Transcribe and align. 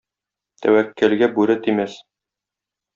Тәвәккәлгә 0.63 1.31
бүре 1.37 1.59
тимәс. 1.69 2.03